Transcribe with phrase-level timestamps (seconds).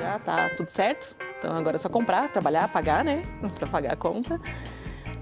[0.00, 1.16] já tá tudo certo.
[1.38, 3.22] Então agora é só comprar, trabalhar, pagar, né?
[3.58, 4.40] Para pagar a conta.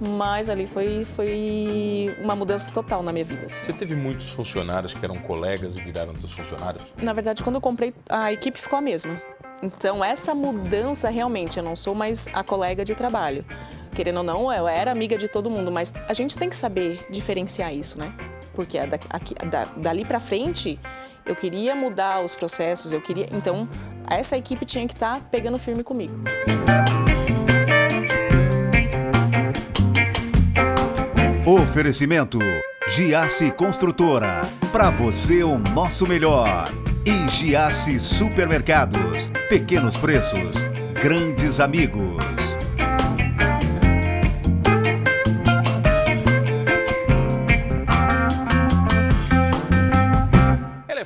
[0.00, 3.46] Mas ali foi, foi uma mudança total na minha vida.
[3.46, 3.60] Assim.
[3.62, 6.82] Você teve muitos funcionários que eram colegas e viraram teus funcionários?
[7.02, 9.20] Na verdade, quando eu comprei, a equipe ficou a mesma.
[9.60, 13.44] Então, essa mudança realmente, eu não sou mais a colega de trabalho.
[13.92, 17.04] Querendo ou não, eu era amiga de todo mundo, mas a gente tem que saber
[17.10, 18.12] diferenciar isso, né?
[18.54, 20.78] Porque da, aqui, da, dali para frente,
[21.26, 23.26] eu queria mudar os processos, eu queria.
[23.32, 23.68] Então,
[24.10, 26.14] essa equipe tinha que estar tá pegando firme comigo.
[31.46, 32.38] Oferecimento
[32.88, 34.42] Giasse Construtora.
[34.72, 36.70] Para você o nosso melhor.
[37.04, 39.30] E Giasse Supermercados.
[39.48, 40.64] Pequenos preços,
[41.02, 42.37] grandes amigos.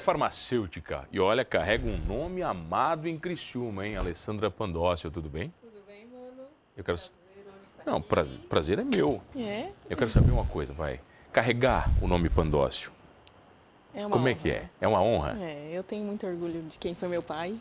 [0.02, 3.97] Farmacêutica e olha, carrega um nome amado em Criciúma, hein?
[3.97, 5.52] Alessandra Pandócio, tudo bem?
[5.61, 6.48] Tudo bem, mano?
[6.77, 6.98] Eu quero...
[7.86, 9.22] Não, prazer, prazer é meu.
[9.36, 9.70] É?
[9.89, 11.00] Eu quero saber uma coisa, vai.
[11.33, 12.92] Carregar o nome Pandócio.
[13.94, 14.31] É Como honra.
[14.31, 14.69] é que é?
[14.81, 15.36] É uma honra?
[15.41, 17.59] É, eu tenho muito orgulho de quem foi meu pai.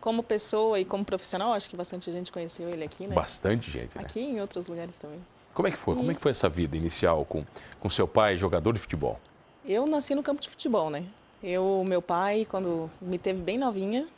[0.00, 3.14] Como pessoa e como profissional, acho que bastante gente conheceu ele aqui, né?
[3.14, 4.04] Bastante gente, né?
[4.04, 5.20] Aqui e em outros lugares também.
[5.52, 5.96] Como é que foi?
[5.96, 7.44] Como é que foi essa vida inicial com,
[7.80, 9.18] com seu pai, jogador de futebol?
[9.64, 11.04] Eu nasci no campo de futebol, né?
[11.42, 14.08] Eu, meu pai, quando me teve bem novinha,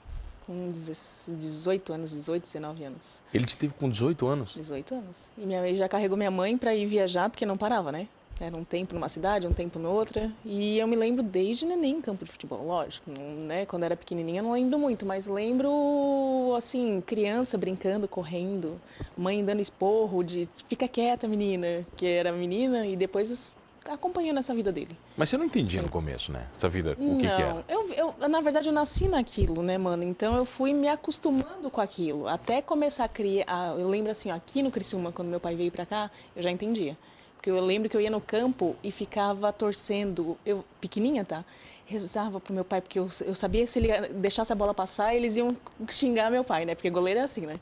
[0.47, 3.23] com 18 anos, 18, 19 anos.
[3.33, 4.55] Ele te teve com 18 anos?
[4.55, 5.31] 18 anos.
[5.39, 8.09] E minha mãe já carregou minha mãe para ir viajar, porque não parava, né?
[8.41, 10.33] Era um tempo numa cidade, um tempo noutra.
[10.47, 13.11] E eu me lembro desde neném em campo de futebol, lógico.
[13.11, 13.67] Né?
[13.67, 18.81] Quando era pequenininha não lembro muito, mas lembro, assim, criança brincando, correndo,
[19.17, 23.55] mãe dando esporro de fica quieta, menina, que era menina, e depois
[23.89, 24.97] acompanhando essa vida dele.
[25.17, 26.47] Mas você não entendia no começo, né?
[26.55, 27.64] Essa vida, o que, não, que era?
[27.69, 30.03] Eu, eu, na verdade, eu nasci naquilo, né, mano?
[30.03, 32.28] Então eu fui me acostumando com aquilo.
[32.28, 33.75] Até começar a criar.
[33.78, 36.51] Eu lembro assim, ó, aqui no Criciúma, quando meu pai veio pra cá, eu já
[36.51, 36.97] entendia.
[37.36, 41.42] Porque eu lembro que eu ia no campo e ficava torcendo, eu pequenininha, tá?
[41.86, 45.14] Rezava pro meu pai, porque eu, eu sabia que se ele deixasse a bola passar,
[45.14, 45.57] eles iam
[45.89, 46.74] xingar meu pai, né?
[46.74, 47.58] Porque goleiro é assim, né?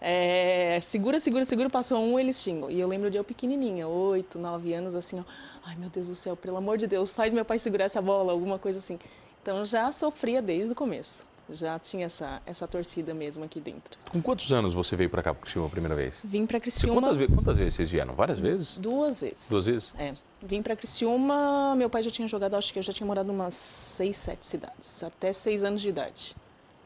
[0.00, 2.70] É, segura, segura, segura, passou um, eles xingam.
[2.70, 5.24] E eu lembro de eu pequenininha, oito, nove anos, assim, ó.
[5.64, 8.32] Ai, meu Deus do céu, pelo amor de Deus, faz meu pai segurar essa bola,
[8.32, 8.98] alguma coisa assim.
[9.42, 11.26] Então já sofria desde o começo.
[11.50, 13.98] Já tinha essa, essa torcida mesmo aqui dentro.
[14.12, 16.20] Com quantos anos você veio para cá para Criciúma a primeira vez?
[16.22, 17.00] Vim para Criciúma.
[17.00, 18.14] Quantas, vezes, quantas vezes vocês vieram?
[18.14, 18.76] Várias vezes?
[18.76, 19.48] Duas vezes.
[19.48, 19.94] Duas vezes?
[19.98, 20.14] É.
[20.42, 23.34] Vim para Criciúma, meu pai já tinha jogado, acho que eu já tinha morado em
[23.34, 26.36] umas seis, sete cidades, até seis anos de idade.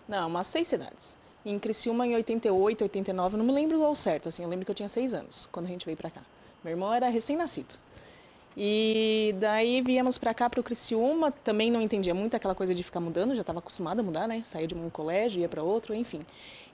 [0.09, 1.19] Não, umas seis cidades.
[1.45, 4.75] Em Criciúma, em 88, 89, não me lembro ao certo, assim, eu lembro que eu
[4.75, 6.23] tinha seis anos quando a gente veio para cá.
[6.63, 7.75] Meu irmão era recém-nascido.
[8.57, 12.83] E daí viemos para cá, para o Criciúma, também não entendia muito aquela coisa de
[12.83, 14.43] ficar mudando, já estava acostumada a mudar, né?
[14.43, 16.21] Saía de um colégio, ia para outro, enfim.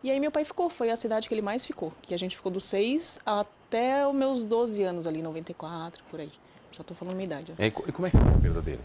[0.03, 2.37] E aí meu pai ficou, foi a cidade que ele mais ficou, que a gente
[2.37, 6.33] ficou dos seis até os meus 12 anos ali, 94, por aí.
[6.73, 7.55] Já estou falando minha idade.
[7.57, 7.63] Ó.
[7.63, 8.83] E como é que foi a perda dele?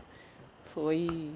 [0.65, 1.31] Foi...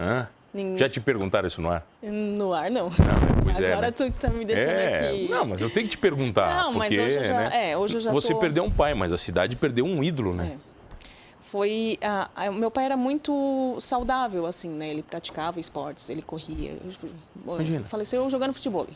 [0.00, 0.28] Hã?
[0.76, 1.84] Já te perguntaram isso no ar?
[2.00, 2.84] No ar, não.
[2.84, 3.90] não pois Agora é, né?
[3.90, 5.28] tu tá me deixando é, aqui.
[5.28, 6.62] Não, mas eu tenho que te perguntar.
[6.62, 7.70] Não, mas porque, hoje eu já, né?
[7.70, 8.38] é, hoje eu já Você tô...
[8.38, 10.56] perdeu um pai, mas a cidade perdeu um ídolo, né?
[10.56, 10.74] É.
[11.40, 14.90] Foi, ah, meu pai era muito saudável, assim, né?
[14.90, 16.76] Ele praticava esportes, ele corria.
[17.44, 17.84] Imagina.
[17.84, 18.86] Faleceu jogando futebol.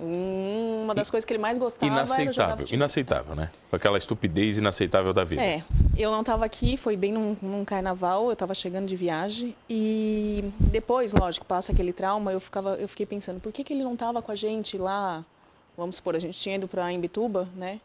[0.00, 3.50] Uma das coisas que ele mais gostava Inaceitável, inaceitável, né?
[3.70, 5.42] Aquela estupidez inaceitável da vida.
[5.42, 5.62] É,
[5.96, 10.44] eu não estava aqui, foi bem num, num carnaval, eu estava chegando de viagem e
[10.58, 13.94] depois, lógico, passa aquele trauma, eu ficava, eu fiquei pensando, por que, que ele não
[13.94, 15.24] estava com a gente lá?
[15.76, 17.80] Vamos supor, a gente tinha ido para Imbituba, né?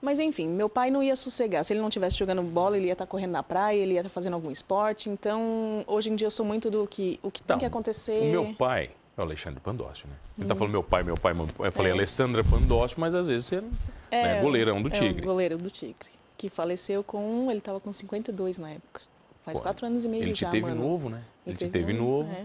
[0.00, 1.64] Mas enfim, meu pai não ia sossegar.
[1.64, 4.10] Se ele não estivesse jogando bola, ele ia estar correndo na praia, ele ia estar
[4.10, 5.08] fazendo algum esporte.
[5.08, 8.20] Então, hoje em dia eu sou muito do que o que Então, tem que acontecer.
[8.20, 10.14] O meu pai é o Alexandre Pandócio, né?
[10.38, 11.68] Ele tá falando meu pai, meu pai, meu pai.
[11.68, 13.62] Eu falei Alessandra Pandócio, mas às vezes você
[14.10, 15.22] é né, goleirão do É Tigre.
[15.22, 16.10] o goleiro do Tigre.
[16.36, 17.48] Que faleceu com.
[17.50, 19.02] Ele estava com 52 na época.
[19.44, 20.82] Faz Pô, quatro anos e meio Ele já, te teve mano.
[20.82, 21.22] novo, né?
[21.46, 22.30] Ele, te teve um- novo.
[22.32, 22.44] É.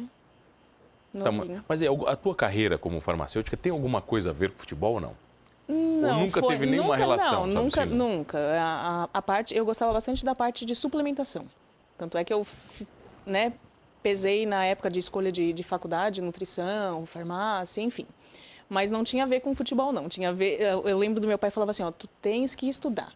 [1.23, 1.31] Tá,
[1.67, 5.01] mas é, a tua carreira como farmacêutica tem alguma coisa a ver com futebol ou
[5.01, 5.11] não?
[5.67, 7.93] Não, nunca foi- teve nenhuma nunca, relação, Não, nunca, assim?
[7.95, 8.37] nunca.
[8.37, 11.45] A, a- a parte, eu gostava bastante da parte de suplementação.
[11.97, 12.45] Tanto é que eu,
[13.25, 13.53] né,
[14.01, 18.05] pesei na época de escolha de, de faculdade, nutrição, farmácia, enfim.
[18.69, 20.07] Mas não tinha a ver com futebol, não.
[20.07, 20.61] Tinha a ver.
[20.61, 23.11] Eu, lembro do meu pai falava assim, ó, tu tens que estudar.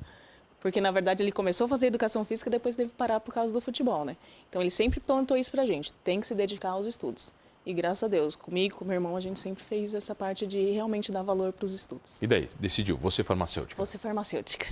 [0.59, 3.33] Porque, na verdade, ele começou a fazer educação física e depois teve que parar por
[3.33, 4.15] causa do futebol, né?
[4.49, 5.93] Então, ele sempre plantou isso pra gente.
[6.05, 7.31] Tem que se dedicar aos estudos.
[7.65, 10.71] E, graças a Deus, comigo, com meu irmão, a gente sempre fez essa parte de
[10.71, 12.21] realmente dar valor para os estudos.
[12.21, 12.49] E daí?
[12.59, 13.77] Decidiu, você farmacêutica.
[13.77, 14.67] Vou ser farmacêutica.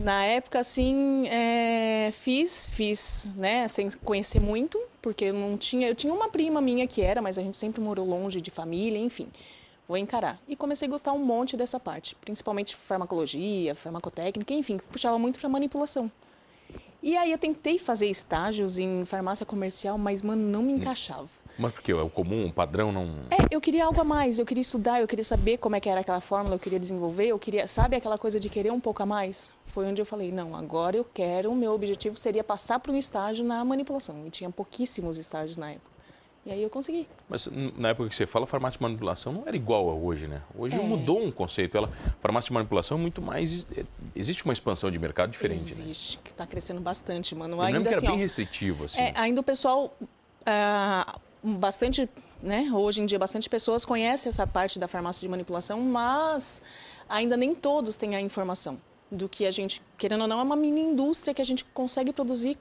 [0.00, 5.94] Na época, assim, é, fiz, fiz, né, sem conhecer muito, porque eu não tinha, eu
[5.94, 9.28] tinha uma prima minha que era, mas a gente sempre morou longe de família, enfim.
[9.86, 10.40] vou encarar.
[10.48, 15.40] E comecei a gostar um monte dessa parte, principalmente farmacologia, farmacotécnica, enfim, que puxava muito
[15.40, 16.10] para manipulação.
[17.02, 21.28] E aí eu tentei fazer estágios em farmácia comercial, mas, mano, não me encaixava.
[21.58, 21.92] Mas por quê?
[21.92, 23.06] É o comum, o padrão não...
[23.30, 25.88] É, eu queria algo a mais, eu queria estudar, eu queria saber como é que
[25.88, 29.02] era aquela fórmula, eu queria desenvolver, eu queria, sabe aquela coisa de querer um pouco
[29.02, 29.52] a mais?
[29.66, 32.96] Foi onde eu falei, não, agora eu quero, o meu objetivo seria passar para um
[32.96, 34.26] estágio na manipulação.
[34.26, 35.92] E tinha pouquíssimos estágios na época.
[36.44, 37.06] E aí eu consegui.
[37.28, 37.46] Mas
[37.76, 40.42] na época que você fala, farmácia de manipulação não era igual a hoje, né?
[40.56, 40.82] Hoje é.
[40.82, 41.76] mudou um conceito.
[41.76, 41.88] Ela,
[42.20, 43.64] farmácia de manipulação é muito mais.
[43.76, 43.84] É,
[44.14, 45.62] existe uma expansão de mercado diferente.
[45.62, 45.70] Né?
[45.70, 46.22] Existe, né?
[46.24, 47.56] que está crescendo bastante, mano.
[47.56, 49.00] Eu ainda que era assim, bem ó, restritivo, assim.
[49.00, 49.96] É, ainda o pessoal.
[50.44, 52.08] Ah, bastante,
[52.42, 52.70] né?
[52.72, 56.62] Hoje em dia, bastante pessoas conhecem essa parte da farmácia de manipulação, mas
[57.08, 58.80] ainda nem todos têm a informação
[59.10, 62.12] do que a gente, querendo ou não, é uma mini indústria que a gente consegue
[62.12, 62.56] produzir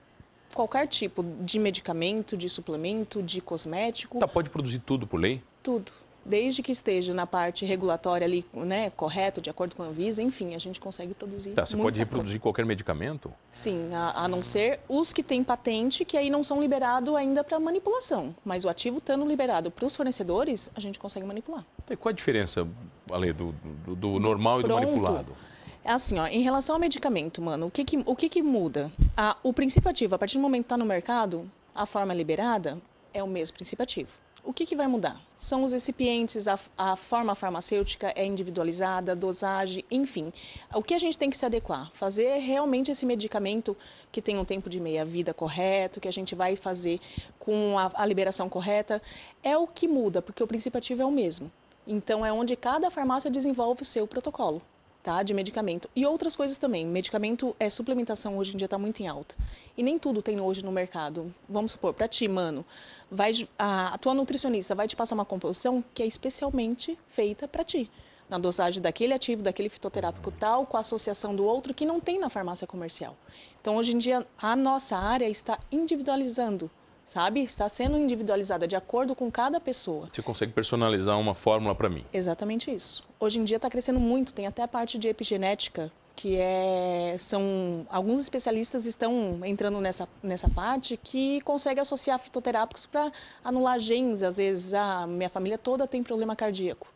[0.53, 4.19] qualquer tipo de medicamento, de suplemento, de cosmético.
[4.19, 5.41] Tá, pode produzir tudo por lei?
[5.63, 5.91] Tudo.
[6.23, 10.53] Desde que esteja na parte regulatória ali, né, correto, de acordo com a Anvisa, enfim,
[10.53, 11.51] a gente consegue produzir.
[11.51, 12.44] Tá, você pode reproduzir coisa.
[12.44, 13.33] qualquer medicamento?
[13.51, 17.44] Sim, a, a, não ser os que têm patente, que aí não são liberados ainda
[17.44, 18.35] para manipulação.
[18.45, 21.65] Mas o ativo estando liberado para os fornecedores, a gente consegue manipular.
[21.89, 22.67] E qual a diferença,
[23.12, 25.35] Ale, do, do, do normal e do manipulado?
[25.83, 28.91] É assim, ó, em relação ao medicamento, mano, o que que, o que, que muda?
[29.17, 32.77] A, o princípio ativo, a partir do momento que está no mercado, a forma liberada
[33.13, 34.12] é o mesmo princípio ativo.
[34.43, 35.21] O que, que vai mudar?
[35.35, 40.33] São os recipientes, a, a forma farmacêutica é individualizada, dosagem, enfim.
[40.73, 41.91] O que a gente tem que se adequar?
[41.91, 43.77] Fazer realmente esse medicamento
[44.11, 46.99] que tem um tempo de meia-vida correto, que a gente vai fazer
[47.38, 48.99] com a, a liberação correta,
[49.43, 51.51] é o que muda, porque o princípio ativo é o mesmo.
[51.85, 54.61] Então, é onde cada farmácia desenvolve o seu protocolo
[55.03, 55.24] tá?
[55.24, 55.89] De medicamento.
[55.95, 56.86] E outras coisas também.
[56.86, 59.36] Medicamento, é suplementação hoje em dia está muito em alta.
[59.77, 61.33] E nem tudo tem hoje no mercado.
[61.48, 62.65] Vamos supor, para ti, mano,
[63.09, 67.63] vai, a, a tua nutricionista vai te passar uma composição que é especialmente feita para
[67.63, 67.89] ti.
[68.30, 72.18] Na dosagem daquele ativo, daquele fitoterápico tal, com a associação do outro que não tem
[72.18, 73.18] na farmácia comercial.
[73.59, 76.71] Então, hoje em dia, a nossa área está individualizando
[77.06, 77.42] sabe?
[77.42, 80.07] Está sendo individualizada de acordo com cada pessoa.
[80.12, 82.06] Você consegue personalizar uma fórmula para mim?
[82.13, 83.03] Exatamente isso.
[83.19, 87.86] Hoje em dia está crescendo muito, tem até a parte de epigenética, que é são
[87.89, 93.12] alguns especialistas estão entrando nessa nessa parte que consegue associar fitoterápicos para
[93.44, 96.88] anular genes, às vezes a minha família toda tem problema cardíaco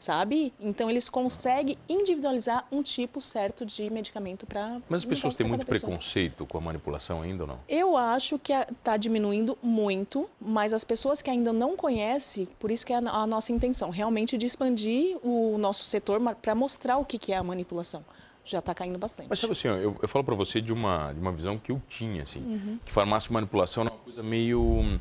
[0.00, 0.52] sabe?
[0.58, 4.80] Então eles conseguem individualizar um tipo certo de medicamento para.
[4.88, 7.58] Mas as pessoas têm muito preconceito com a manipulação ainda ou não?
[7.68, 12.84] Eu acho que está diminuindo muito, mas as pessoas que ainda não conhecem, por isso
[12.84, 17.18] que é a nossa intenção, realmente de expandir o nosso setor para mostrar o que,
[17.18, 18.02] que é a manipulação
[18.42, 19.28] já está caindo bastante.
[19.28, 21.80] Mas sabe assim, eu, eu falo para você de uma, de uma visão que eu
[21.88, 22.78] tinha, assim, uhum.
[22.84, 24.98] que farmácia de manipulação é uma coisa meio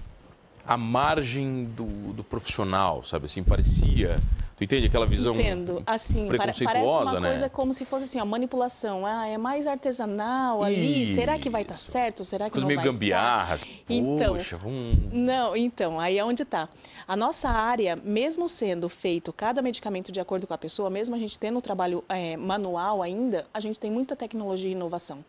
[0.66, 4.18] à margem do, do profissional, sabe assim, parecia
[4.60, 5.82] Tu entende aquela visão Entendo.
[5.86, 7.30] Assim, preconceituosa, parece uma né?
[7.30, 9.06] coisa como se fosse assim, a manipulação.
[9.06, 11.04] Ah, é mais artesanal ali.
[11.04, 11.14] Isso.
[11.14, 12.26] Será que vai estar tá certo?
[12.26, 13.64] Será que Coisa não meio vai gambiarras.
[13.64, 13.70] Tá?
[13.90, 14.98] Então, Poxa, vamos...
[15.14, 16.68] Não, então, aí é onde está.
[17.08, 21.20] A nossa área, mesmo sendo feito cada medicamento de acordo com a pessoa, mesmo a
[21.20, 25.24] gente tendo o trabalho é, manual ainda, a gente tem muita tecnologia e inovação.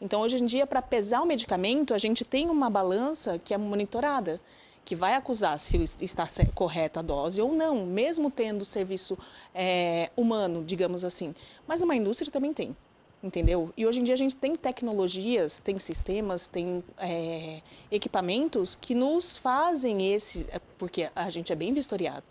[0.00, 3.58] Então, hoje em dia, para pesar o medicamento, a gente tem uma balança que é
[3.58, 4.40] monitorada
[4.84, 9.16] que vai acusar se está correta a dose ou não, mesmo tendo serviço
[9.54, 11.34] é, humano, digamos assim.
[11.66, 12.76] Mas uma indústria também tem,
[13.22, 13.72] entendeu?
[13.76, 19.36] E hoje em dia a gente tem tecnologias, tem sistemas, tem é, equipamentos que nos
[19.36, 22.24] fazem esse, é, porque a gente é bem vistoriado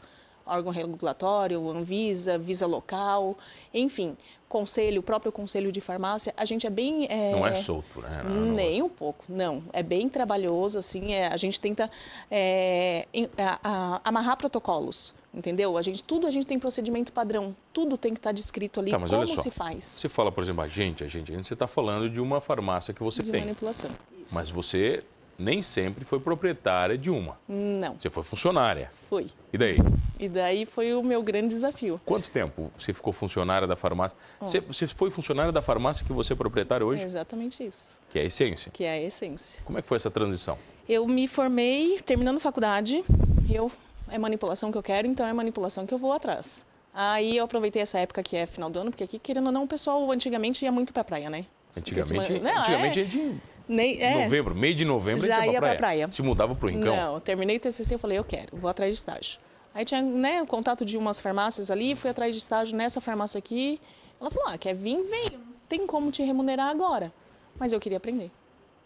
[0.45, 3.37] órgão regulatório, Anvisa, Visa local,
[3.73, 4.17] enfim,
[4.51, 7.07] conselho, o próprio conselho de farmácia, a gente é bem...
[7.09, 8.21] É, não é solto, né?
[8.25, 9.63] Não, não nem um pouco, não.
[9.71, 11.89] É bem trabalhoso, assim, é, a gente tenta
[12.29, 15.77] é, a, a, amarrar protocolos, entendeu?
[15.77, 18.99] A gente, tudo a gente tem procedimento padrão, tudo tem que estar descrito ali, tá,
[18.99, 19.85] como se faz.
[19.85, 22.41] Você fala, por exemplo, a gente, a gente, a gente você está falando de uma
[22.41, 23.41] farmácia que você de tem.
[23.41, 23.89] Manipulação.
[24.21, 24.35] Isso.
[24.35, 25.01] Mas você
[25.41, 27.37] nem sempre foi proprietária de uma.
[27.47, 27.95] Não.
[27.97, 28.91] Você foi funcionária.
[29.09, 29.27] Fui.
[29.51, 29.77] E daí?
[30.19, 31.99] E daí foi o meu grande desafio.
[32.05, 34.17] Quanto tempo você ficou funcionária da farmácia?
[34.39, 34.47] Oh.
[34.47, 37.01] Você, você, foi funcionária da farmácia que você é proprietária hoje?
[37.01, 37.99] É exatamente isso.
[38.09, 38.71] Que é a essência?
[38.71, 39.63] Que é a essência.
[39.65, 40.57] Como é que foi essa transição?
[40.87, 43.03] Eu me formei terminando faculdade.
[43.49, 43.71] Eu
[44.09, 46.65] é manipulação que eu quero, então é manipulação que eu vou atrás.
[46.93, 49.63] Aí eu aproveitei essa época que é final do ano, porque aqui, querendo ou não,
[49.63, 51.45] o pessoal antigamente ia muito pra praia, né?
[51.75, 53.03] Antigamente, não, antigamente é...
[53.05, 55.59] de nem, é, novembro, meio de novembro, já ia pra praia.
[55.59, 56.11] pra praia.
[56.11, 56.95] Se mudava pro Rincão?
[56.95, 59.39] Não, eu terminei o TCC, eu falei, eu quero, vou atrás de estágio.
[59.73, 63.37] Aí tinha né, o contato de umas farmácias ali, fui atrás de estágio nessa farmácia
[63.37, 63.79] aqui.
[64.19, 67.11] Ela falou, ah, quer vir, vem, não tem como te remunerar agora.
[67.57, 68.29] Mas eu queria aprender.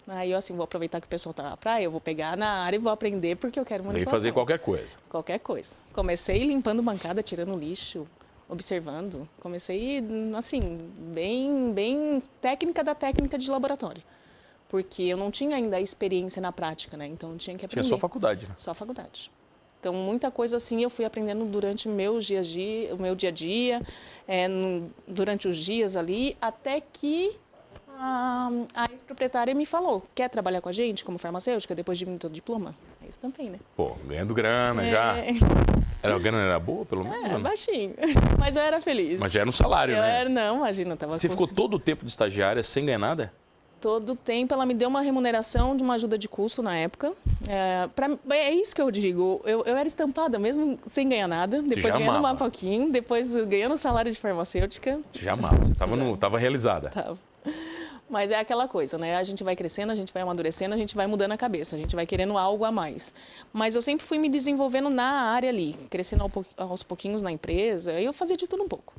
[0.08, 2.64] Aí eu assim, vou aproveitar que o pessoal tá na praia, eu vou pegar na
[2.64, 4.12] área e vou aprender porque eu quero E manipulação.
[4.12, 4.98] fazer qualquer coisa.
[5.10, 5.78] Qualquer coisa.
[5.94, 8.08] Comecei limpando bancada, tirando lixo,
[8.48, 9.28] observando.
[9.40, 10.04] Comecei,
[10.38, 10.78] assim,
[11.12, 14.04] bem, bem técnica da técnica de laboratório.
[14.76, 17.08] Porque eu não tinha ainda a experiência na prática, né?
[17.08, 17.88] Então eu tinha que Tinha aprender.
[17.88, 18.54] só faculdade, né?
[18.58, 19.32] Só a faculdade.
[19.80, 23.32] Então, muita coisa assim eu fui aprendendo durante meus dias dia, o meu dia a
[23.32, 23.82] dia,
[24.28, 27.38] é, no- durante os dias ali, até que
[27.98, 32.18] a, a ex-proprietária me falou, quer trabalhar com a gente como farmacêutica depois de vir
[32.18, 32.76] teu diploma?
[33.02, 33.60] É isso também, né?
[33.78, 35.18] Pô, ganhando grana já.
[35.20, 35.30] É,
[36.04, 37.18] Era, a grana era boa, pelo menos?
[37.24, 37.42] é, ou não?
[37.44, 37.94] baixinho.
[38.38, 39.20] Mas eu era feliz.
[39.20, 40.20] Mas já era um salário, eu né?
[40.20, 43.32] era, não, imagina, eu tava Você ficou todo o tempo de estagiária sem ganhar nada?
[43.86, 47.14] Todo o tempo ela me deu uma remuneração de uma ajuda de custo na época.
[47.48, 49.42] É, pra- é isso que eu digo.
[49.46, 52.34] Eu, eu era estampada mesmo sem ganhar nada, depois ganhando amava.
[52.34, 55.00] um pouquinho, depois ganhando salário de farmacêutica.
[55.14, 55.60] Já amava.
[55.78, 56.90] Tava, no, tava realizada.
[56.90, 57.20] Tava.
[58.10, 59.18] Mas é aquela coisa, né?
[59.18, 61.80] A gente vai crescendo, a gente vai amadurecendo, a gente vai mudando a cabeça, a
[61.80, 63.14] gente vai querendo algo a mais.
[63.54, 66.26] Mas eu sempre fui me desenvolvendo na área ali, crescendo
[66.58, 68.94] aos pouquinhos na empresa, e eu fazia de tudo um pouco.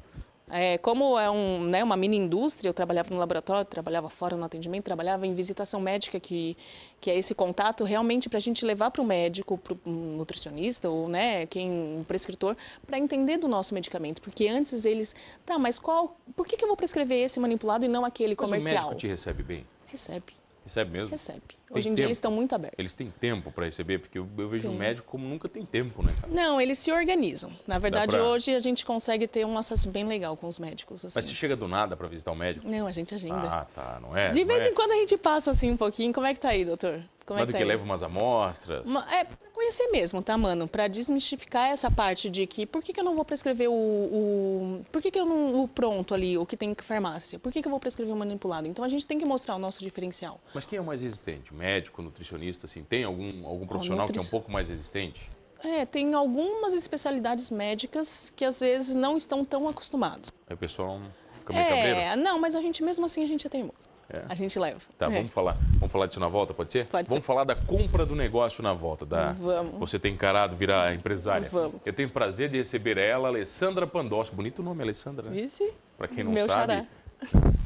[0.48, 4.44] É, como é um, né, uma mini indústria, eu trabalhava no laboratório, trabalhava fora no
[4.44, 6.56] atendimento, trabalhava em visitação médica, que,
[7.00, 10.88] que é esse contato realmente para a gente levar para o médico, para o nutricionista
[10.88, 14.22] ou né, quem, um prescritor, para entender do nosso medicamento.
[14.22, 17.88] Porque antes eles, tá, mas qual, por que, que eu vou prescrever esse manipulado e
[17.88, 18.84] não aquele Mas o comercial?
[18.84, 19.66] médico te recebe bem?
[19.86, 20.32] Recebe,
[20.66, 21.10] Recebe mesmo?
[21.10, 21.40] recebe.
[21.68, 22.08] Tem Hoje em dia tempo?
[22.08, 22.78] eles estão muito abertos.
[22.78, 23.98] Eles têm tempo para receber?
[24.00, 24.78] Porque eu, eu vejo o Tem.
[24.80, 26.32] médico como nunca tem tempo, né, cara?
[26.32, 27.50] Não, eles se organizam.
[27.66, 31.04] Na verdade, pra- hoje a gente consegue ter um acesso bem legal com os médicos.
[31.04, 31.14] Assim.
[31.16, 32.68] Mas você chega do nada para visitar o médico?
[32.68, 33.48] Não, a gente agenda.
[33.48, 33.98] Ah, tá.
[34.02, 34.30] Não é?
[34.30, 34.70] De não vez é?
[34.70, 36.12] em quando a gente passa assim um pouquinho.
[36.12, 37.00] Como é que tá aí, doutor?
[37.26, 37.68] Como é Mas do tá que aí?
[37.68, 38.86] leva umas amostras.
[38.86, 40.68] Uma- É, pra conhecer mesmo, tá, mano?
[40.68, 43.74] Pra desmistificar essa parte de que por que, que eu não vou prescrever o.
[43.74, 45.62] o por que, que eu não.
[45.62, 47.38] O pronto ali, o que tem em farmácia?
[47.38, 48.68] Por que, que eu vou prescrever o manipulado?
[48.68, 50.40] Então a gente tem que mostrar o nosso diferencial.
[50.54, 51.52] Mas quem é o mais resistente?
[51.52, 52.84] Médico, nutricionista, assim?
[52.84, 55.28] Tem algum, algum profissional que é um nutri- pouco mais resistente?
[55.64, 60.28] É, tem algumas especialidades médicas que às vezes não estão tão acostumados.
[60.48, 61.00] Aí o pessoal
[61.38, 61.98] fica meio cabreiro?
[61.98, 63.85] É, não, mas a gente mesmo assim a gente é teimoso.
[64.12, 64.22] É.
[64.28, 64.80] A gente leva.
[64.96, 65.10] Tá, É.
[65.10, 65.56] vamos falar.
[65.78, 66.86] Vamos falar disso na volta, pode ser?
[66.86, 67.26] Pode vamos ser.
[67.26, 69.04] falar da compra do negócio na volta.
[69.04, 69.32] Da...
[69.32, 69.78] Vamos.
[69.80, 71.48] Você tem encarado virar empresária.
[71.50, 71.80] Vamos.
[71.84, 74.32] Eu tenho o prazer de receber ela, Alessandra Pandossi.
[74.32, 75.42] Bonito nome, Alessandra, né?
[75.42, 75.72] Vice?
[75.98, 76.72] Pra quem não Meu sabe.
[76.72, 76.86] xará.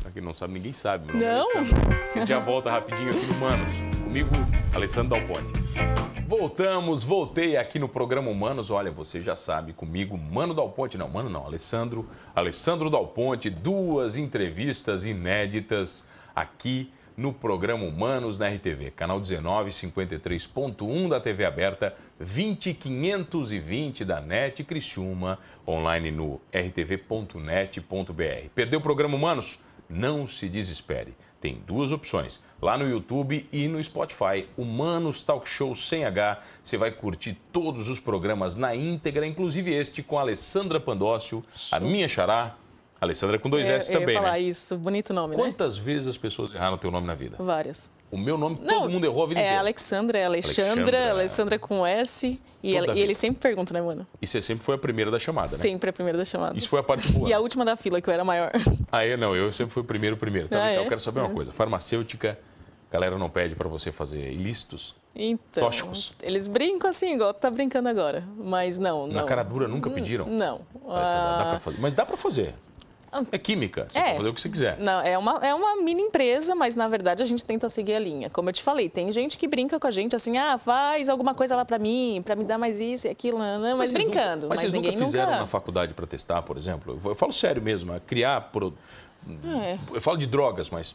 [0.03, 1.07] Pra quem não sabe, ninguém sabe.
[1.13, 1.57] Meu nome é Não?
[1.59, 1.97] Alessandra.
[2.15, 3.71] A gente já volta rapidinho aqui no Manos.
[4.05, 4.31] Comigo,
[4.75, 5.61] Alessandro Dal Ponte.
[6.27, 8.71] Voltamos, voltei aqui no programa Humanos.
[8.71, 10.97] Olha, você já sabe, comigo, Mano Dal Ponte.
[10.97, 12.09] Não, Mano não, Alessandro.
[12.35, 18.93] Alessandro Dal Ponte, duas entrevistas inéditas aqui no programa Humanos na RTV.
[18.93, 28.49] Canal 19, 53.1 da TV aberta, 20520 da NET Criciúma, online no rtv.net.br.
[28.55, 29.61] Perdeu o programa Humanos?
[29.89, 31.15] Não se desespere.
[31.41, 34.47] Tem duas opções, lá no YouTube e no Spotify.
[34.59, 36.41] Humanos Talk Show sem H.
[36.63, 41.81] Você vai curtir todos os programas na íntegra, inclusive este com a Alessandra Pandócio, a
[41.81, 42.57] minha xará.
[43.01, 44.41] Alessandra com dois É, S eu ia também, falar né?
[44.41, 45.43] isso, bonito nome, né?
[45.43, 47.37] Quantas vezes as pessoas erraram o teu nome na vida?
[47.41, 47.91] Várias.
[48.11, 49.61] O meu nome Não, todo mundo errou a vida é inteira.
[49.61, 51.11] Alexandra, é Alexandra, Alexandra.
[51.11, 52.41] Alexandra com S.
[52.63, 54.07] E, ela- e ele sempre pergunta, né, mano?
[54.21, 55.57] E você sempre foi a primeira da chamada, né?
[55.59, 56.59] Sempre a primeira da chamada.
[56.59, 57.29] Isso foi a parte boa.
[57.29, 58.51] E a última da fila, que eu era maior.
[58.93, 60.49] Ah, eu não, eu sempre fui o primeiro, primeiro.
[60.49, 60.79] Tá, Ah, cá, é?
[60.79, 61.33] Eu quero saber uma É.
[61.33, 61.53] coisa.
[61.53, 62.37] Farmacêutica,
[62.91, 64.97] a galera não pede pra você fazer ilícitos?
[65.15, 66.13] Então, Tóxicos.
[66.23, 68.25] eles brincam assim, igual tu tá brincando agora.
[68.37, 69.15] Mas não, não.
[69.15, 70.27] Na cara dura nunca pediram?
[70.27, 70.63] Não.
[70.87, 71.81] Dá, dá Ah, pra fazer.
[71.81, 72.55] Mas dá pra fazer.
[73.33, 74.03] É química, você É.
[74.03, 74.79] pode fazer o que você quiser.
[74.79, 77.99] Não, é uma, é uma mini empresa, mas na verdade a gente tenta seguir a
[77.99, 78.31] linha.
[78.31, 81.35] Como eu te falei, tem gente que brinca com a gente assim, ah, faz alguma
[81.35, 84.05] coisa lá pra mim, pra me dar mais isso e aquilo, não, não, mas, nunca-
[84.05, 84.49] brincando.
[84.49, 85.41] mas, vocês ninguém nunca fizeram nunca.
[85.41, 86.99] na faculdade pra testar, por exemplo?
[87.05, 88.41] Eu falo sério mesmo, é criar.
[88.53, 88.73] Pro...
[89.45, 89.79] É.
[89.93, 90.95] Eu falo de drogas, mas.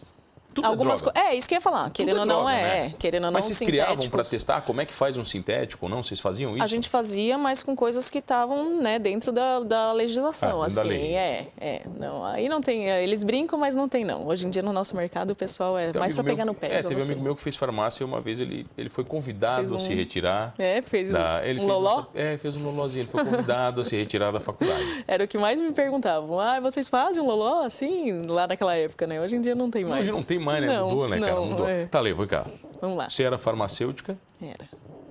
[0.55, 1.19] Tudo Algumas é droga.
[1.21, 1.83] co- É, isso que eu ia falar.
[1.85, 2.61] Tudo Querendo ou não, droga, é.
[2.87, 2.93] né?
[2.97, 5.89] Querendo ou não, Mas vocês criavam pra testar como é que faz um sintético ou
[5.91, 6.01] não?
[6.01, 6.63] Vocês faziam isso?
[6.63, 10.75] A gente fazia, mas com coisas que estavam né, dentro da, da legislação, Ah, dentro
[10.75, 10.89] da assim.
[10.89, 11.13] lei.
[11.15, 11.81] É, é.
[11.99, 12.89] Não, aí não tem.
[12.89, 14.25] é, Eles brincam, mas não tem, não.
[14.27, 16.53] Hoje em dia, no nosso mercado, o pessoal é Tem um mais pra pegar no
[16.53, 16.75] pé.
[16.79, 19.67] É, teve um amigo meu que fez farmácia e uma vez ele, ele foi convidado
[19.67, 20.53] Fez a se um- retirar.
[20.57, 22.01] É, fez da- ele um fez loló.
[22.01, 23.03] um- é, fez um lolózinho.
[23.03, 24.83] Ele foi convidado a se retirar da faculdade.
[25.07, 26.39] Era o que mais me perguntavam.
[26.39, 28.21] Ah, vocês fazem um loló assim?
[28.25, 29.19] Lá naquela época, né?
[29.21, 30.01] Hoje em dia não tem mais.
[30.01, 30.67] Hoje não tem mais, né?
[30.67, 31.33] Não, Mudou, né, cara?
[31.33, 31.67] não, Mudou.
[31.67, 31.85] é.
[31.87, 32.45] Tá, Lê, vem cá.
[32.81, 33.09] Vamos lá.
[33.09, 34.67] Você era farmacêutica, Era.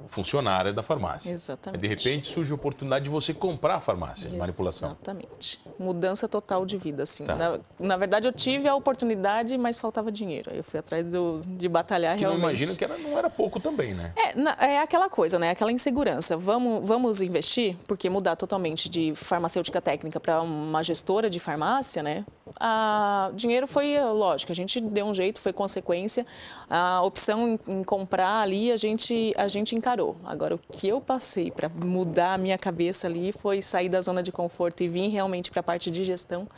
[0.07, 1.33] funcionária da farmácia.
[1.33, 1.81] Exatamente.
[1.81, 4.91] De repente surge a oportunidade de você comprar a farmácia, manipulação.
[4.91, 5.59] Exatamente.
[5.79, 7.25] Mudança total de vida, assim.
[7.25, 7.35] Tá.
[7.35, 10.51] Na, na verdade, eu tive a oportunidade, mas faltava dinheiro.
[10.53, 12.43] Aí eu fui atrás do- de batalhar Que realmente.
[12.43, 14.13] imagino que era, não era pouco também, né?
[14.15, 15.51] É, na- é aquela coisa, né?
[15.51, 16.37] Aquela insegurança.
[16.37, 22.25] Vamos, vamos investir, porque mudar totalmente de farmacêutica técnica para uma gestora de farmácia, né?
[22.59, 26.27] A dinheiro foi lógico, a gente deu um jeito, foi consequência.
[26.69, 30.17] A opção em, em, comprar ali a gente a gente encarou.
[30.25, 34.23] Agora o que eu passei para mudar a minha cabeça ali foi sair da zona
[34.23, 36.49] de conforto e vir realmente para a parte de gestão.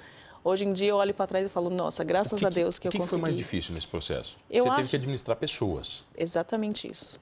[0.43, 2.89] Hoje em dia eu olho para trás e falo, nossa, graças que, a Deus que,
[2.89, 3.03] que eu consegui.
[3.03, 4.37] O que foi mais difícil nesse processo?
[4.49, 4.77] Eu Você acho...
[4.77, 6.05] teve que administrar pessoas.
[6.17, 7.21] Exatamente isso.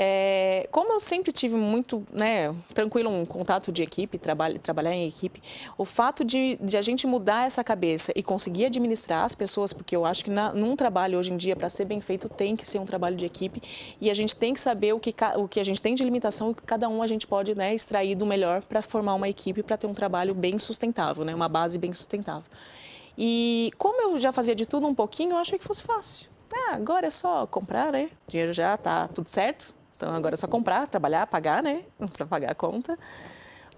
[0.00, 5.08] É, como eu sempre tive muito né, tranquilo um contato de equipe, trabalho, trabalhar em
[5.08, 5.42] equipe,
[5.76, 9.96] o fato de, de, a gente mudar essa cabeça e conseguir administrar as pessoas, porque
[9.96, 12.64] eu acho que na, num trabalho hoje em dia, para ser bem feito, tem que
[12.64, 13.60] ser um trabalho de equipe
[14.00, 16.50] e a gente tem que saber o que, o que a gente tem de limitação
[16.50, 19.28] e o que cada um a gente pode né, extrair do melhor para formar uma
[19.28, 22.48] equipe para ter um trabalho bem sustentável, né, uma base bem sustentável.
[23.18, 26.30] E como eu já fazia de tudo um pouquinho, eu achei que fosse fácil.
[26.54, 28.10] Ah, agora é só comprar, né?
[28.26, 31.82] O dinheiro já está tudo certo, então agora é só comprar, trabalhar, pagar, né?
[32.16, 32.96] Para pagar a conta.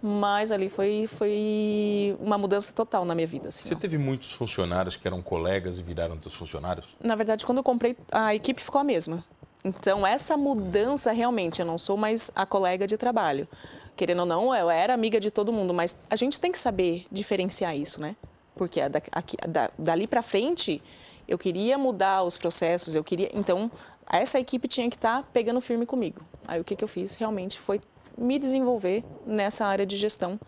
[0.02, 3.48] Mas ali foi, foi uma mudança total na minha vida.
[3.48, 3.78] Assim, Você ó.
[3.78, 6.86] teve muitos funcionários que eram colegas e viraram teus funcionários?
[7.02, 9.24] Na verdade, quando eu comprei, a equipe ficou a mesma.
[9.64, 13.46] Então, essa mudança realmente, eu não sou mais a colega de trabalho.
[13.96, 17.04] Querendo ou não, eu era amiga de todo mundo, mas a gente tem que saber
[17.12, 18.16] diferenciar isso, né?
[18.54, 20.82] Porque da, aqui, da, dali para frente,
[21.28, 23.30] eu queria mudar os processos, eu queria.
[23.34, 23.70] Então,
[24.18, 26.20] essa equipe tinha que estar tá pegando firme comigo.
[26.46, 27.80] Aí o que, que eu fiz realmente foi
[28.18, 30.38] me desenvolver nessa área de gestão,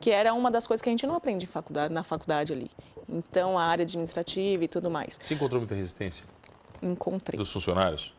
[0.00, 2.70] que era uma das coisas que a gente não aprende faculdade, na faculdade ali.
[3.08, 5.18] Então, a área administrativa e tudo mais.
[5.20, 6.24] Você encontrou muita resistência?
[6.82, 7.36] Encontrei.
[7.36, 8.14] Dos funcionários?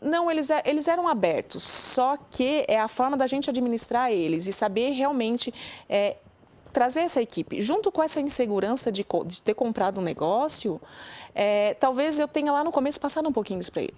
[0.00, 4.46] Não, eles, é, eles eram abertos, só que é a forma da gente administrar eles
[4.46, 5.52] e saber realmente
[5.88, 6.18] é,
[6.74, 7.62] trazer essa equipe.
[7.62, 10.78] Junto com essa insegurança de, de ter comprado um negócio,
[11.34, 13.94] é, talvez eu tenha lá no começo passado um pouquinho isso para ele.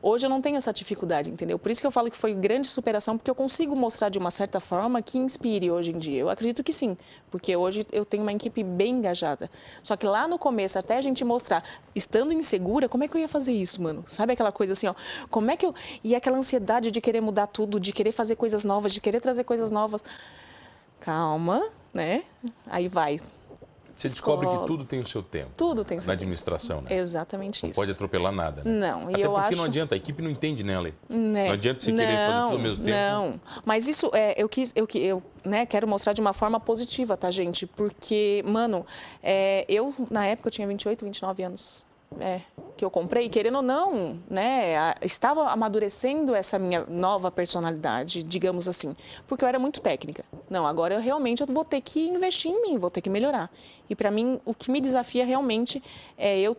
[0.00, 1.58] Hoje eu não tenho essa dificuldade, entendeu?
[1.58, 4.30] Por isso que eu falo que foi grande superação, porque eu consigo mostrar de uma
[4.30, 6.20] certa forma que inspire hoje em dia.
[6.20, 6.96] Eu acredito que sim,
[7.32, 9.50] porque hoje eu tenho uma equipe bem engajada.
[9.82, 11.64] Só que lá no começo, até a gente mostrar,
[11.96, 14.04] estando insegura, como é que eu ia fazer isso, mano?
[14.06, 14.94] Sabe aquela coisa assim, ó,
[15.30, 15.74] como é que eu.
[16.04, 19.42] E aquela ansiedade de querer mudar tudo, de querer fazer coisas novas, de querer trazer
[19.42, 20.04] coisas novas.
[21.00, 22.22] Calma, né?
[22.68, 23.18] Aí vai.
[23.98, 25.50] Você descobre que tudo tem o seu tempo.
[25.56, 26.90] Tudo tem o seu Na administração, tempo.
[26.90, 27.00] né?
[27.00, 27.80] Exatamente não isso.
[27.80, 28.70] Não pode atropelar nada, né?
[28.70, 30.92] Não, e Até eu porque não adianta, a equipe não entende nela.
[31.08, 31.46] Né?
[31.46, 32.96] Não adianta você não, querer fazer tudo ao mesmo tempo.
[32.96, 37.16] Não, mas isso é, eu quis, eu, eu né, quero mostrar de uma forma positiva,
[37.16, 37.66] tá, gente?
[37.66, 38.86] Porque, mano,
[39.20, 41.87] é, eu, na época, eu tinha 28, 29 anos
[42.20, 42.40] é,
[42.76, 48.96] que eu comprei, querendo ou não, né, estava amadurecendo essa minha nova personalidade, digamos assim,
[49.26, 50.24] porque eu era muito técnica.
[50.48, 53.50] Não, agora eu realmente eu vou ter que investir em mim, vou ter que melhorar.
[53.90, 55.82] E para mim, o que me desafia realmente
[56.16, 56.56] é eu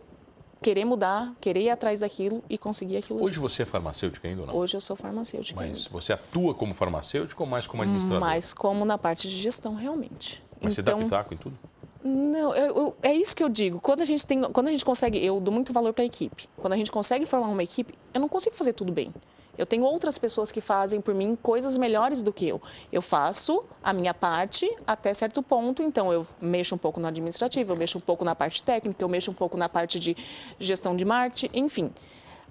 [0.62, 3.22] querer mudar, querer ir atrás daquilo e conseguir aquilo.
[3.22, 4.56] Hoje você é farmacêutica ainda ou não?
[4.56, 5.58] Hoje eu sou farmacêutica.
[5.58, 5.90] Mas ainda.
[5.90, 8.20] você atua como farmacêutico ou mais como administrador?
[8.20, 10.42] Mais como na parte de gestão, realmente.
[10.60, 11.58] Mas então, você dá pitaco em tudo?
[12.02, 13.80] Não, eu, eu, é isso que eu digo.
[13.80, 16.48] Quando a gente tem, quando a gente consegue, eu dou muito valor para a equipe.
[16.56, 19.12] Quando a gente consegue formar uma equipe, eu não consigo fazer tudo bem.
[19.58, 22.62] Eu tenho outras pessoas que fazem por mim coisas melhores do que eu.
[22.90, 27.72] Eu faço a minha parte até certo ponto, então eu mexo um pouco no administrativo,
[27.72, 30.16] eu mexo um pouco na parte técnica, eu mexo um pouco na parte de
[30.58, 31.92] gestão de marketing, enfim.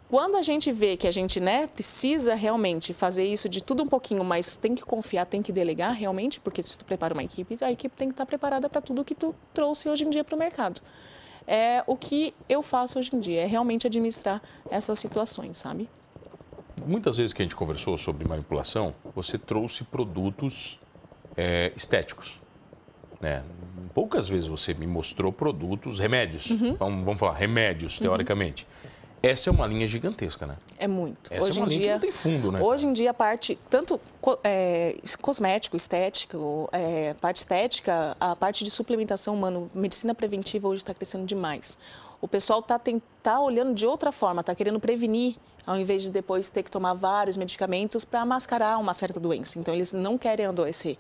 [0.10, 3.88] Quando a gente vê que a gente né, precisa realmente fazer isso de tudo um
[3.88, 7.56] pouquinho, mas tem que confiar, tem que delegar realmente, porque se tu prepara uma equipe,
[7.62, 10.36] a equipe tem que estar preparada para tudo que tu trouxe hoje em dia para
[10.36, 10.82] o mercado.
[11.46, 14.42] É o que eu faço hoje em dia, é realmente administrar
[14.72, 15.88] essas situações, sabe?
[16.88, 20.80] Muitas vezes que a gente conversou sobre manipulação, você trouxe produtos
[21.38, 22.42] é, estéticos.
[23.22, 23.44] Né?
[23.94, 26.50] Poucas vezes você me mostrou produtos, remédios.
[26.50, 26.74] Uhum.
[26.74, 28.66] Vamos, vamos falar, remédios, teoricamente.
[28.84, 28.89] Uhum.
[29.22, 30.56] Essa é uma linha gigantesca, né?
[30.78, 31.32] É muito.
[31.32, 32.62] Essa hoje é uma em linha dia, que não tem fundo, né?
[32.62, 34.00] Hoje em dia, a parte, tanto
[34.44, 40.94] é, cosmético, estético, é, parte estética, a parte de suplementação, mano, medicina preventiva hoje está
[40.94, 41.78] crescendo demais.
[42.22, 42.80] O pessoal está
[43.22, 46.94] tá olhando de outra forma, está querendo prevenir, ao invés de depois ter que tomar
[46.94, 49.60] vários medicamentos para mascarar uma certa doença.
[49.60, 50.98] Então, eles não querem adoecer.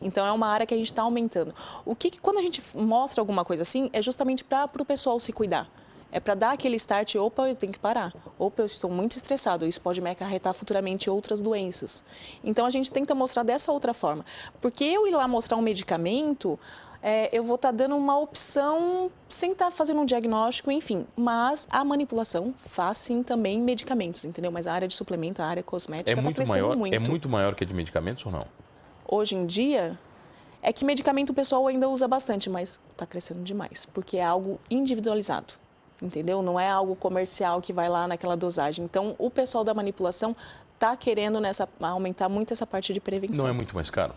[0.00, 1.54] Então, é uma área que a gente está aumentando.
[1.84, 5.32] O que, quando a gente mostra alguma coisa assim, é justamente para o pessoal se
[5.32, 5.68] cuidar.
[6.16, 8.10] É para dar aquele start, opa, eu tenho que parar.
[8.38, 12.02] Opa, eu estou muito estressado, isso pode me acarretar futuramente outras doenças.
[12.42, 14.24] Então a gente tenta mostrar dessa outra forma.
[14.62, 16.58] Porque eu ir lá mostrar um medicamento,
[17.02, 21.06] é, eu vou estar tá dando uma opção sem estar tá fazendo um diagnóstico, enfim.
[21.14, 24.50] Mas a manipulação faz sim também medicamentos, entendeu?
[24.50, 26.94] Mas a área de suplemento, a área cosmética está é muito crescendo maior, muito.
[26.94, 28.46] É muito maior que a de medicamentos ou não?
[29.06, 29.98] Hoje em dia,
[30.62, 34.58] é que medicamento o pessoal ainda usa bastante, mas está crescendo demais, porque é algo
[34.70, 35.65] individualizado
[36.00, 36.42] entendeu?
[36.42, 38.84] Não é algo comercial que vai lá naquela dosagem.
[38.84, 40.36] Então, o pessoal da manipulação
[40.74, 43.44] está querendo nessa, aumentar muito essa parte de prevenção.
[43.44, 44.14] Não é muito mais caro?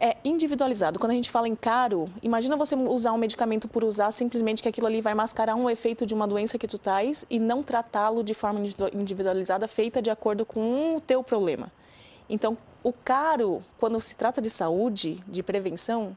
[0.00, 0.98] é individualizado.
[0.98, 4.68] Quando a gente fala em caro, imagina você usar um medicamento por usar, simplesmente que
[4.68, 8.22] aquilo ali vai mascarar um efeito de uma doença que tu tais e não tratá-lo
[8.22, 8.60] de forma
[8.92, 11.72] individualizada, feita de acordo com o teu problema.
[12.28, 16.16] Então, o caro, quando se trata de saúde, de prevenção,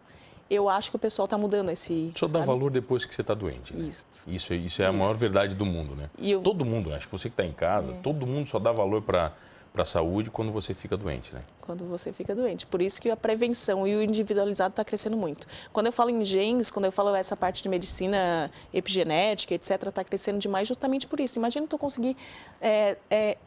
[0.50, 2.12] eu acho que o pessoal está mudando esse.
[2.16, 3.76] Só dá valor depois que você está doente.
[3.76, 3.88] Né?
[3.88, 4.06] Isso.
[4.28, 6.10] Isso, isso é a maior verdade do mundo, né?
[6.18, 6.42] Eu...
[6.42, 7.96] Todo mundo, acho que você que está em casa, é.
[8.02, 9.34] todo mundo só dá valor para
[9.72, 11.42] para a saúde quando você fica doente, né?
[11.62, 12.66] Quando você fica doente.
[12.66, 15.48] Por isso que a prevenção e o individualizado está crescendo muito.
[15.72, 20.04] Quando eu falo em genes, quando eu falo essa parte de medicina epigenética, etc., está
[20.04, 21.38] crescendo demais justamente por isso.
[21.38, 22.18] Imagina tu conseguir
[22.60, 23.38] é, é,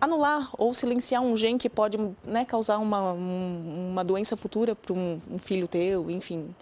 [0.00, 5.20] anular ou silenciar um gene que pode né, causar uma, uma doença futura para um,
[5.30, 6.54] um, filho teu, enfim.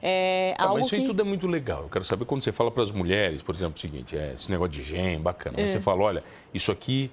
[0.00, 1.06] É tá, algo mas isso aí que...
[1.06, 1.82] tudo é muito legal.
[1.82, 4.50] Eu quero saber quando você fala para as mulheres, por exemplo, o seguinte, é, esse
[4.50, 5.60] negócio de gene, bacana.
[5.60, 5.66] É.
[5.66, 7.10] Você fala, olha, isso aqui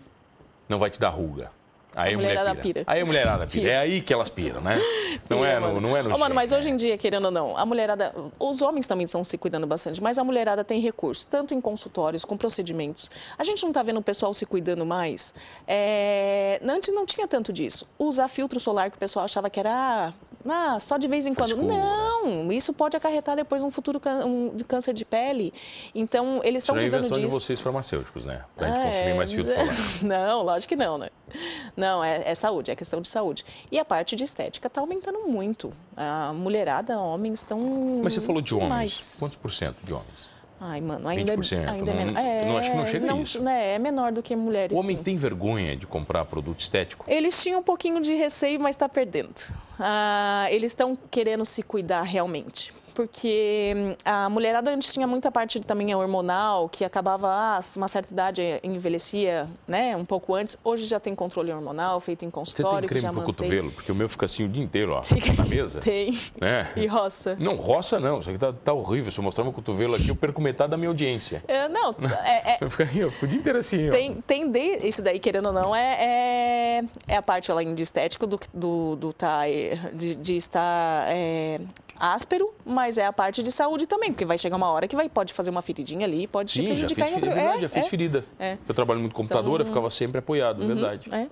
[0.70, 1.52] não vai te dar ruga.
[1.96, 2.80] Aí a, mulherada mulher pira.
[2.80, 2.86] pira.
[2.88, 3.72] Aí a mulherada pira.
[3.72, 4.78] É aí que elas piram, né?
[5.30, 7.56] Não é no, não é no oh, mano, mas hoje em dia, querendo ou não,
[7.56, 11.54] a mulherada, os homens também estão se cuidando bastante, mas a mulherada tem recursos, tanto
[11.54, 13.10] em consultórios, com procedimentos.
[13.38, 15.34] A gente não está vendo o pessoal se cuidando mais.
[15.68, 16.60] É...
[16.64, 17.88] Antes não tinha tanto disso.
[17.98, 20.14] Usar filtro solar que o pessoal achava que era
[20.46, 21.56] ah, só de vez em quando.
[21.58, 25.54] Não, isso pode acarretar depois um futuro um, câncer de pele.
[25.96, 27.14] Então, eles estão cuidando disso.
[27.14, 28.44] Isso é invenção de vocês farmacêuticos, né?
[28.56, 29.14] Para a gente ah, consumir é...
[29.14, 30.04] mais filtro solar.
[30.04, 31.10] Não, lógico que não, né?
[31.76, 33.46] Não, é, é, saúde, é questão de saúde.
[33.72, 35.74] E a parte de estética está aumentando muito.
[35.96, 37.60] A mulherada, homens estão.
[38.04, 38.70] Mas você falou de homens.
[38.70, 39.16] Mais...
[39.20, 40.34] Quantos por cento de homens?
[40.66, 42.20] Ai, mano, ainda, 20%, é ainda é menor.
[42.22, 43.42] É, não, acho que não chega não, a isso.
[43.42, 44.78] Né, é menor do que mulheres.
[44.78, 45.04] O homem sim.
[45.04, 47.04] tem vergonha de comprar produto estético?
[47.06, 49.34] Eles tinham um pouquinho de receio, mas está perdendo.
[49.78, 55.60] Ah, eles estão querendo se cuidar realmente porque hum, a mulherada antes tinha muita parte
[55.60, 60.58] também hormonal, que acabava, ah, uma certa idade envelhecia, né, um pouco antes.
[60.64, 62.88] Hoje já tem controle hormonal feito em consultório.
[62.88, 63.34] Você tem creme já pro mantém.
[63.34, 63.72] cotovelo?
[63.72, 65.02] Porque o meu fica assim o dia inteiro, ó,
[65.38, 65.82] na mesa.
[65.84, 66.18] Tem.
[66.40, 66.72] Né?
[66.76, 67.36] E roça.
[67.40, 69.12] Não, roça não, isso aqui tá, tá horrível.
[69.12, 71.44] Se eu mostrar meu cotovelo aqui, eu perco metade da minha audiência.
[71.48, 72.54] É, não, é...
[72.54, 72.58] é...
[72.64, 74.22] Eu, fico, eu fico o dia inteiro assim, tem, ó.
[74.26, 78.26] Tem de, isso daí, querendo ou não, é, é, é a parte além de estético
[78.26, 79.42] do, do, do tá,
[79.94, 81.60] de, de estar é,
[82.04, 85.08] áspero, mas é a parte de saúde também, porque vai chegar uma hora que vai,
[85.08, 87.40] pode fazer uma feridinha ali, pode Sim, prejudicar já fiz, em outro...
[87.40, 88.26] É, já fiz é, ferida.
[88.38, 88.58] É.
[88.68, 91.10] Eu trabalho muito com computador, então, eu ficava sempre apoiado, uhum, verdade.
[91.14, 91.28] É.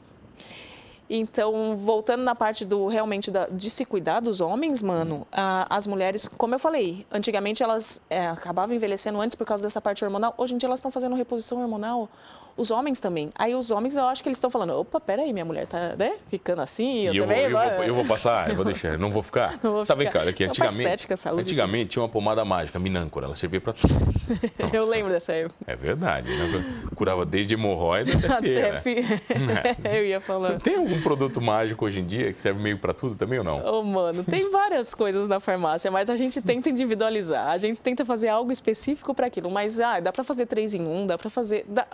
[1.13, 5.85] Então, voltando na parte do realmente da, de se cuidar dos homens, mano, a, as
[5.85, 10.33] mulheres, como eu falei, antigamente elas é, acabavam envelhecendo antes por causa dessa parte hormonal.
[10.37, 12.09] Hoje em dia elas estão fazendo reposição hormonal
[12.55, 13.29] os homens também.
[13.35, 16.13] Aí os homens, eu acho que eles estão falando, opa, peraí, minha mulher tá, né,
[16.29, 17.49] ficando assim, eu, eu também.
[17.49, 19.51] Vou, eu, vou, eu vou passar, eu vou deixar, não vou ficar.
[19.61, 23.27] Não vou tá bem, cara, que antigamente, estética, saúde, antigamente tinha uma pomada mágica, minâncora,
[23.27, 23.93] ela servia para tudo.
[24.73, 25.55] eu lembro dessa época.
[25.67, 26.83] É verdade, né?
[26.95, 28.97] curava desde hemorroida até, até fi...
[29.83, 29.97] é.
[29.99, 30.59] Eu ia falar.
[30.59, 33.59] Tem algum produto mágico hoje em dia que serve meio para tudo também ou não?
[33.59, 37.81] Ô, oh, mano, tem várias coisas na farmácia, mas a gente tenta individualizar, a gente
[37.81, 41.17] tenta fazer algo específico para aquilo, mas ah, dá para fazer três em um, dá
[41.17, 41.87] para fazer dá...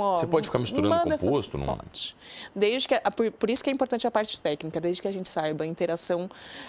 [0.00, 0.16] ó.
[0.16, 1.58] Você pode ficar misturando composto?
[1.58, 1.66] Fazer...
[1.66, 1.76] Não?
[1.76, 2.16] Pode.
[2.54, 5.28] Desde que, por, por, isso que é importante a parte técnica, desde que a gente
[5.28, 6.28] saiba a interação,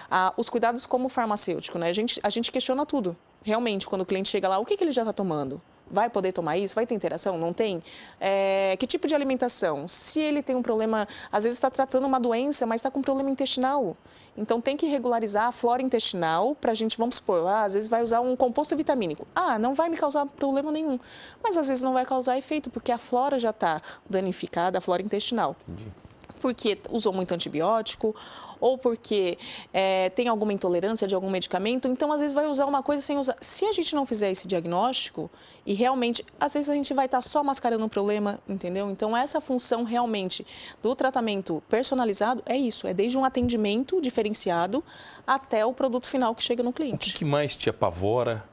[0.09, 1.89] a, os cuidados como farmacêutico, né?
[1.89, 3.15] A gente, a gente questiona tudo.
[3.43, 5.61] Realmente, quando o cliente chega lá, o que, que ele já está tomando?
[5.91, 6.75] Vai poder tomar isso?
[6.75, 7.37] Vai ter interação?
[7.37, 7.81] Não tem?
[8.19, 9.87] É, que tipo de alimentação?
[9.87, 13.03] Se ele tem um problema, às vezes está tratando uma doença, mas está com um
[13.03, 13.97] problema intestinal.
[14.37, 17.89] Então tem que regularizar a flora intestinal para a gente, vamos supor, ah, às vezes
[17.89, 19.27] vai usar um composto vitamínico.
[19.35, 20.99] Ah, não vai me causar problema nenhum.
[21.43, 25.01] Mas às vezes não vai causar efeito, porque a flora já está danificada, a flora
[25.01, 25.55] intestinal.
[25.67, 25.91] Entendi.
[26.39, 28.15] Porque usou muito antibiótico
[28.59, 29.37] ou porque
[29.73, 33.17] é, tem alguma intolerância de algum medicamento, então às vezes vai usar uma coisa sem
[33.17, 33.35] usar.
[33.41, 35.29] Se a gente não fizer esse diagnóstico,
[35.65, 38.89] e realmente, às vezes a gente vai estar só mascarando o problema, entendeu?
[38.89, 40.45] Então essa função realmente
[40.81, 44.83] do tratamento personalizado é isso, é desde um atendimento diferenciado
[45.27, 47.13] até o produto final que chega no cliente.
[47.13, 48.43] O que mais te apavora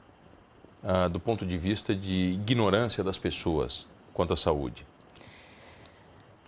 [0.83, 4.85] ah, do ponto de vista de ignorância das pessoas quanto à saúde?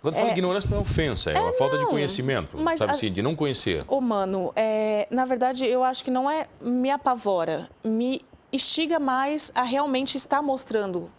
[0.02, 2.94] Quando fala é, ignorância não é ofensa, é, é uma falta de conhecimento, sabe a,
[2.94, 3.84] assim, de não conhecer.
[3.86, 9.52] Ô, mano, é, na verdade, eu acho que não é me apavora, me instiga mais
[9.54, 11.10] a realmente estar mostrando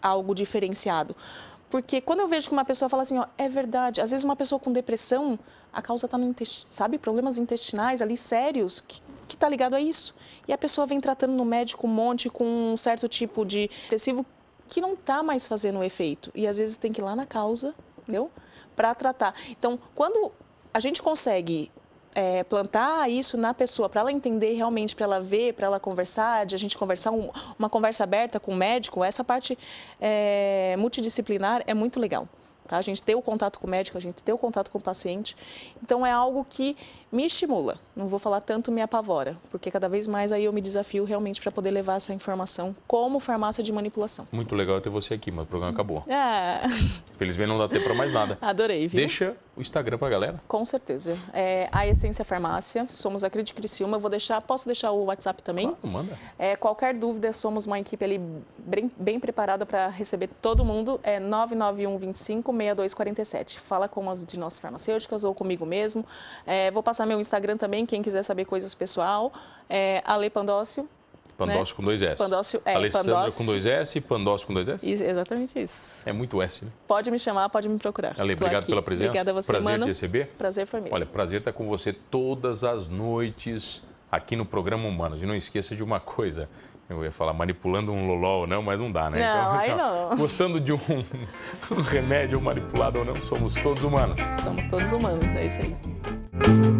[0.00, 1.14] algo diferenciado.
[1.68, 4.34] Porque quando eu vejo que uma pessoa fala assim, ó, é verdade, às vezes uma
[4.34, 5.38] pessoa com depressão,
[5.72, 10.14] a causa está no intestino, sabe, problemas intestinais ali sérios, que está ligado a isso.
[10.48, 14.26] E a pessoa vem tratando no médico um monte com um certo tipo de depressivo
[14.68, 16.30] que não está mais fazendo efeito.
[16.34, 18.30] E às vezes tem que ir lá na causa entendeu?
[18.74, 19.34] Para tratar.
[19.50, 20.32] Então, quando
[20.72, 21.70] a gente consegue
[22.14, 26.46] é, plantar isso na pessoa, para ela entender realmente, para ela ver, para ela conversar,
[26.46, 29.56] de a gente conversar, um, uma conversa aberta com o médico, essa parte
[30.00, 32.28] é, multidisciplinar é muito legal.
[32.70, 32.78] Tá?
[32.78, 34.80] A gente ter o contato com o médico, a gente ter o contato com o
[34.80, 35.36] paciente.
[35.82, 36.76] Então é algo que
[37.10, 37.76] me estimula.
[37.96, 41.40] Não vou falar tanto me apavora, porque cada vez mais aí eu me desafio realmente
[41.40, 44.28] para poder levar essa informação como farmácia de manipulação.
[44.30, 46.04] Muito legal ter você aqui, mas o programa acabou.
[46.08, 46.60] É.
[47.18, 48.38] Felizmente não dá tempo para mais nada.
[48.40, 49.00] Adorei, viu?
[49.00, 50.42] Deixa o Instagram para a galera.
[50.48, 51.16] Com certeza.
[51.32, 53.96] É a Essência Farmácia, somos a Crítica Criciúma.
[53.96, 55.68] Eu vou deixar, posso deixar o WhatsApp também?
[55.68, 56.18] Claro, manda.
[56.38, 58.20] É, qualquer dúvida, somos uma equipe ali
[58.58, 60.98] bem, bem preparada para receber todo mundo.
[61.02, 63.60] É 991 25 6247.
[63.60, 66.04] Fala com uma de nossas farmacêuticas ou comigo mesmo.
[66.46, 69.32] É, vou passar meu Instagram também, quem quiser saber coisas pessoal.
[69.68, 70.88] É Ale Pandócio.
[71.46, 71.76] Pandócio né?
[71.76, 72.16] com dois S.
[72.16, 73.38] Pandócio, é, Alessandra Pandócio.
[73.38, 74.92] com dois S, Pandócio com dois S?
[74.92, 76.08] Isso, exatamente isso.
[76.08, 76.70] É muito S, né?
[76.86, 78.14] Pode me chamar, pode me procurar.
[78.18, 78.72] Ale, Tô obrigado aqui.
[78.72, 79.08] pela presença.
[79.08, 79.84] Obrigada a você, Prazer mano.
[79.84, 80.26] te receber.
[80.36, 80.92] Prazer foi meu.
[80.92, 85.22] Olha, prazer estar com você todas as noites aqui no programa Humanos.
[85.22, 86.48] E não esqueça de uma coisa.
[86.88, 89.20] Eu ia falar manipulando um lolol, não, mas não dá, né?
[89.20, 90.16] Não, aí assim, não.
[90.16, 90.78] Gostando de um,
[91.70, 94.18] um remédio manipulado ou não, somos todos humanos.
[94.42, 96.79] Somos todos humanos, é isso aí.